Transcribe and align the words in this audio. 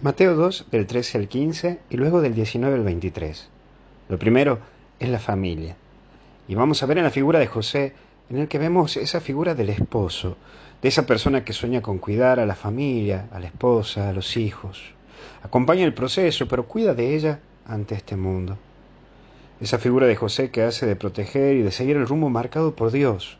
Mateo 0.00 0.36
2 0.36 0.66
del 0.70 0.86
13 0.86 1.18
al 1.18 1.26
15 1.26 1.80
y 1.90 1.96
luego 1.96 2.20
del 2.20 2.32
19 2.32 2.76
al 2.76 2.84
23. 2.84 3.48
Lo 4.08 4.16
primero 4.16 4.60
es 5.00 5.08
la 5.08 5.18
familia. 5.18 5.74
Y 6.46 6.54
vamos 6.54 6.80
a 6.80 6.86
ver 6.86 6.98
en 6.98 7.04
la 7.04 7.10
figura 7.10 7.40
de 7.40 7.48
José, 7.48 7.94
en 8.30 8.38
el 8.38 8.46
que 8.46 8.58
vemos 8.58 8.96
esa 8.96 9.20
figura 9.20 9.56
del 9.56 9.70
esposo, 9.70 10.36
de 10.80 10.88
esa 10.88 11.04
persona 11.04 11.44
que 11.44 11.52
sueña 11.52 11.82
con 11.82 11.98
cuidar 11.98 12.38
a 12.38 12.46
la 12.46 12.54
familia, 12.54 13.28
a 13.32 13.40
la 13.40 13.48
esposa, 13.48 14.08
a 14.08 14.12
los 14.12 14.36
hijos. 14.36 14.94
Acompaña 15.42 15.84
el 15.84 15.94
proceso, 15.94 16.46
pero 16.46 16.68
cuida 16.68 16.94
de 16.94 17.16
ella 17.16 17.40
ante 17.66 17.96
este 17.96 18.14
mundo. 18.14 18.56
Esa 19.60 19.78
figura 19.78 20.06
de 20.06 20.14
José 20.14 20.52
que 20.52 20.62
hace 20.62 20.86
de 20.86 20.94
proteger 20.94 21.56
y 21.56 21.62
de 21.62 21.72
seguir 21.72 21.96
el 21.96 22.06
rumbo 22.06 22.30
marcado 22.30 22.76
por 22.76 22.92
Dios. 22.92 23.36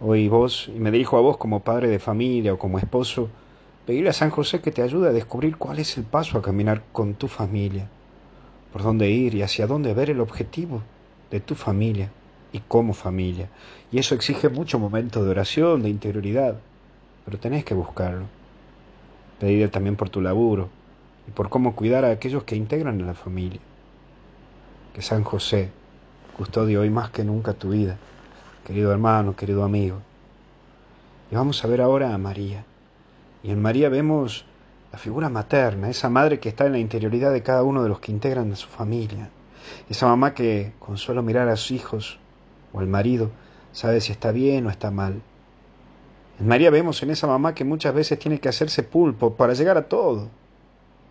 Hoy 0.00 0.26
vos, 0.26 0.68
y 0.74 0.80
me 0.80 0.90
dirijo 0.90 1.16
a 1.16 1.20
vos 1.20 1.36
como 1.36 1.60
padre 1.60 1.86
de 1.86 2.00
familia 2.00 2.52
o 2.52 2.58
como 2.58 2.80
esposo, 2.80 3.30
Pedirle 3.86 4.10
a 4.10 4.12
San 4.12 4.30
José 4.30 4.60
que 4.60 4.72
te 4.72 4.82
ayude 4.82 5.08
a 5.08 5.12
descubrir 5.12 5.56
cuál 5.56 5.78
es 5.78 5.96
el 5.96 6.02
paso 6.02 6.36
a 6.36 6.42
caminar 6.42 6.82
con 6.90 7.14
tu 7.14 7.28
familia, 7.28 7.88
por 8.72 8.82
dónde 8.82 9.08
ir 9.10 9.36
y 9.36 9.42
hacia 9.42 9.68
dónde 9.68 9.94
ver 9.94 10.10
el 10.10 10.20
objetivo 10.20 10.82
de 11.30 11.38
tu 11.38 11.54
familia 11.54 12.10
y 12.52 12.58
como 12.58 12.94
familia. 12.94 13.48
Y 13.92 14.00
eso 14.00 14.16
exige 14.16 14.48
mucho 14.48 14.80
momento 14.80 15.22
de 15.22 15.30
oración, 15.30 15.84
de 15.84 15.88
interioridad, 15.88 16.56
pero 17.24 17.38
tenés 17.38 17.64
que 17.64 17.74
buscarlo. 17.74 18.24
Pedirle 19.38 19.68
también 19.68 19.94
por 19.94 20.10
tu 20.10 20.20
laburo 20.20 20.68
y 21.28 21.30
por 21.30 21.48
cómo 21.48 21.76
cuidar 21.76 22.04
a 22.04 22.10
aquellos 22.10 22.42
que 22.42 22.56
integran 22.56 23.00
a 23.00 23.06
la 23.06 23.14
familia. 23.14 23.60
Que 24.94 25.02
San 25.02 25.22
José 25.22 25.70
custodie 26.36 26.76
hoy 26.76 26.90
más 26.90 27.10
que 27.10 27.22
nunca 27.22 27.52
tu 27.52 27.70
vida, 27.70 27.98
querido 28.66 28.90
hermano, 28.90 29.36
querido 29.36 29.62
amigo. 29.62 29.98
Y 31.30 31.36
vamos 31.36 31.64
a 31.64 31.68
ver 31.68 31.80
ahora 31.80 32.12
a 32.12 32.18
María. 32.18 32.64
Y 33.46 33.52
en 33.52 33.62
María 33.62 33.88
vemos 33.88 34.44
la 34.90 34.98
figura 34.98 35.28
materna, 35.28 35.88
esa 35.88 36.10
madre 36.10 36.40
que 36.40 36.48
está 36.48 36.66
en 36.66 36.72
la 36.72 36.80
interioridad 36.80 37.32
de 37.32 37.44
cada 37.44 37.62
uno 37.62 37.84
de 37.84 37.88
los 37.88 38.00
que 38.00 38.10
integran 38.10 38.50
a 38.50 38.56
su 38.56 38.66
familia, 38.66 39.30
esa 39.88 40.08
mamá 40.08 40.34
que 40.34 40.72
con 40.80 40.98
solo 40.98 41.22
mirar 41.22 41.48
a 41.48 41.54
sus 41.54 41.70
hijos 41.70 42.18
o 42.72 42.80
al 42.80 42.88
marido 42.88 43.30
sabe 43.70 44.00
si 44.00 44.10
está 44.10 44.32
bien 44.32 44.66
o 44.66 44.70
está 44.70 44.90
mal. 44.90 45.22
En 46.40 46.48
María 46.48 46.70
vemos 46.70 47.00
en 47.04 47.10
esa 47.10 47.28
mamá 47.28 47.54
que 47.54 47.64
muchas 47.64 47.94
veces 47.94 48.18
tiene 48.18 48.40
que 48.40 48.48
hacerse 48.48 48.82
pulpo 48.82 49.34
para 49.34 49.54
llegar 49.54 49.76
a 49.76 49.86
todo 49.86 50.28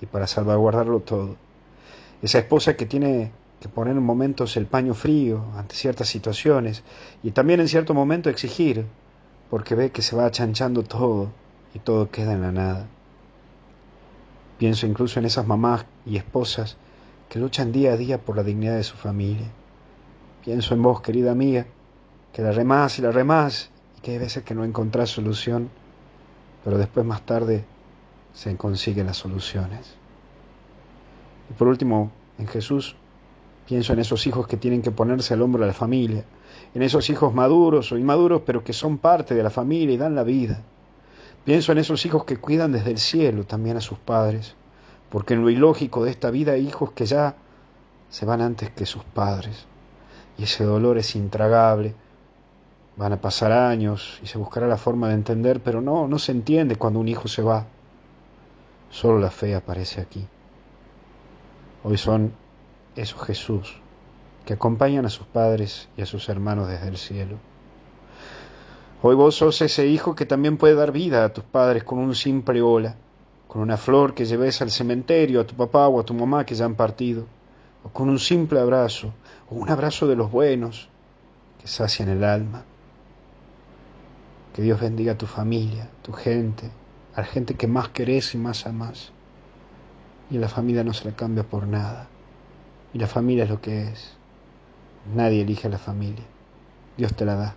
y 0.00 0.06
para 0.06 0.28
salvaguardarlo 0.28 1.00
todo. 1.00 1.34
Esa 2.22 2.38
esposa 2.38 2.76
que 2.76 2.86
tiene 2.86 3.32
que 3.58 3.68
poner 3.68 3.96
en 3.96 4.04
momentos 4.04 4.56
el 4.56 4.66
paño 4.66 4.94
frío 4.94 5.46
ante 5.56 5.74
ciertas 5.74 6.08
situaciones 6.08 6.84
y 7.24 7.32
también 7.32 7.58
en 7.58 7.66
cierto 7.66 7.92
momento 7.92 8.30
exigir 8.30 8.86
porque 9.50 9.74
ve 9.74 9.90
que 9.90 10.02
se 10.02 10.14
va 10.14 10.26
achanchando 10.26 10.84
todo 10.84 11.32
y 11.74 11.78
todo 11.78 12.10
queda 12.10 12.32
en 12.32 12.42
la 12.42 12.52
nada. 12.52 12.86
Pienso 14.58 14.86
incluso 14.86 15.18
en 15.18 15.26
esas 15.26 15.46
mamás 15.46 15.86
y 16.04 16.16
esposas 16.16 16.76
que 17.28 17.38
luchan 17.38 17.72
día 17.72 17.92
a 17.92 17.96
día 17.96 18.18
por 18.18 18.36
la 18.36 18.42
dignidad 18.42 18.76
de 18.76 18.82
su 18.82 18.96
familia. 18.96 19.46
Pienso 20.44 20.74
en 20.74 20.82
vos, 20.82 21.00
querida 21.00 21.32
amiga, 21.32 21.66
que 22.32 22.42
la 22.42 22.52
remás 22.52 22.98
y 22.98 23.02
la 23.02 23.12
remás 23.12 23.70
y 23.96 24.00
que 24.00 24.12
hay 24.12 24.18
veces 24.18 24.42
que 24.42 24.54
no 24.54 24.64
encontrás 24.64 25.10
solución, 25.10 25.70
pero 26.64 26.76
después 26.76 27.06
más 27.06 27.22
tarde 27.22 27.64
se 28.32 28.56
consiguen 28.56 29.06
las 29.06 29.16
soluciones. 29.16 29.94
Y 31.50 31.54
por 31.54 31.68
último, 31.68 32.10
en 32.38 32.46
Jesús, 32.46 32.96
pienso 33.66 33.92
en 33.92 34.00
esos 34.00 34.26
hijos 34.26 34.46
que 34.46 34.56
tienen 34.56 34.82
que 34.82 34.90
ponerse 34.90 35.34
al 35.34 35.42
hombro 35.42 35.62
de 35.62 35.68
la 35.68 35.74
familia, 35.74 36.24
en 36.74 36.82
esos 36.82 37.10
hijos 37.10 37.34
maduros 37.34 37.92
o 37.92 37.98
inmaduros, 37.98 38.42
pero 38.44 38.64
que 38.64 38.72
son 38.72 38.98
parte 38.98 39.34
de 39.34 39.42
la 39.42 39.50
familia 39.50 39.94
y 39.94 39.98
dan 39.98 40.14
la 40.14 40.24
vida. 40.24 40.62
Pienso 41.44 41.72
en 41.72 41.78
esos 41.78 42.04
hijos 42.04 42.24
que 42.24 42.36
cuidan 42.36 42.72
desde 42.72 42.90
el 42.90 42.98
cielo 42.98 43.44
también 43.44 43.76
a 43.76 43.80
sus 43.80 43.98
padres, 43.98 44.54
porque 45.08 45.34
en 45.34 45.42
lo 45.42 45.50
ilógico 45.50 46.04
de 46.04 46.10
esta 46.10 46.30
vida 46.30 46.52
hay 46.52 46.66
hijos 46.66 46.92
que 46.92 47.06
ya 47.06 47.36
se 48.10 48.26
van 48.26 48.40
antes 48.40 48.70
que 48.70 48.84
sus 48.84 49.04
padres, 49.04 49.66
y 50.36 50.44
ese 50.44 50.64
dolor 50.64 50.98
es 50.98 51.16
intragable. 51.16 51.94
Van 52.96 53.12
a 53.12 53.20
pasar 53.20 53.52
años 53.52 54.20
y 54.22 54.26
se 54.26 54.36
buscará 54.36 54.66
la 54.66 54.76
forma 54.76 55.08
de 55.08 55.14
entender, 55.14 55.60
pero 55.62 55.80
no, 55.80 56.06
no 56.06 56.18
se 56.18 56.32
entiende 56.32 56.76
cuando 56.76 57.00
un 57.00 57.08
hijo 57.08 57.28
se 57.28 57.42
va. 57.42 57.66
Solo 58.90 59.18
la 59.18 59.30
fe 59.30 59.54
aparece 59.54 60.00
aquí. 60.00 60.26
Hoy 61.82 61.96
son 61.96 62.32
esos 62.96 63.22
Jesús 63.22 63.80
que 64.44 64.54
acompañan 64.54 65.06
a 65.06 65.10
sus 65.10 65.26
padres 65.26 65.88
y 65.96 66.02
a 66.02 66.06
sus 66.06 66.28
hermanos 66.28 66.68
desde 66.68 66.88
el 66.88 66.98
cielo. 66.98 67.38
Hoy 69.02 69.14
vos 69.14 69.36
sos 69.36 69.62
ese 69.62 69.86
hijo 69.86 70.14
que 70.14 70.26
también 70.26 70.58
puede 70.58 70.74
dar 70.74 70.92
vida 70.92 71.24
a 71.24 71.32
tus 71.32 71.42
padres 71.42 71.84
con 71.84 71.98
un 71.98 72.14
simple 72.14 72.60
hola, 72.60 72.96
con 73.48 73.62
una 73.62 73.78
flor 73.78 74.12
que 74.12 74.26
lleves 74.26 74.60
al 74.60 74.70
cementerio 74.70 75.40
a 75.40 75.46
tu 75.46 75.54
papá 75.54 75.88
o 75.88 75.98
a 75.98 76.04
tu 76.04 76.12
mamá 76.12 76.44
que 76.44 76.54
ya 76.54 76.66
han 76.66 76.74
partido, 76.74 77.24
o 77.82 77.88
con 77.88 78.10
un 78.10 78.18
simple 78.18 78.60
abrazo, 78.60 79.14
o 79.48 79.54
un 79.54 79.70
abrazo 79.70 80.06
de 80.06 80.16
los 80.16 80.30
buenos 80.30 80.90
que 81.58 81.66
sacian 81.66 82.10
el 82.10 82.22
alma. 82.24 82.62
Que 84.52 84.60
Dios 84.60 84.78
bendiga 84.78 85.12
a 85.12 85.18
tu 85.18 85.26
familia, 85.26 85.88
tu 86.02 86.12
gente, 86.12 86.70
a 87.14 87.22
la 87.22 87.26
gente 87.26 87.54
que 87.54 87.66
más 87.66 87.88
querés 87.88 88.34
y 88.34 88.38
más 88.38 88.66
amás. 88.66 89.12
Y 90.30 90.36
la 90.36 90.48
familia 90.48 90.84
no 90.84 90.92
se 90.92 91.06
la 91.06 91.16
cambia 91.16 91.42
por 91.42 91.66
nada. 91.66 92.06
Y 92.92 92.98
la 92.98 93.06
familia 93.06 93.44
es 93.44 93.50
lo 93.50 93.62
que 93.62 93.84
es. 93.84 94.12
Nadie 95.14 95.40
elige 95.40 95.68
a 95.68 95.70
la 95.70 95.78
familia. 95.78 96.26
Dios 96.98 97.14
te 97.14 97.24
la 97.24 97.36
da 97.36 97.56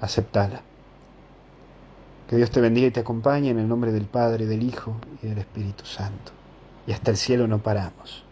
aceptala. 0.00 0.62
Que 2.28 2.36
Dios 2.36 2.50
te 2.50 2.60
bendiga 2.60 2.86
y 2.86 2.90
te 2.90 3.00
acompañe 3.00 3.50
en 3.50 3.58
el 3.58 3.68
nombre 3.68 3.92
del 3.92 4.06
Padre, 4.06 4.46
del 4.46 4.62
Hijo 4.62 4.96
y 5.22 5.28
del 5.28 5.38
Espíritu 5.38 5.84
Santo. 5.84 6.32
Y 6.86 6.92
hasta 6.92 7.10
el 7.10 7.16
cielo 7.16 7.46
no 7.46 7.62
paramos. 7.62 8.24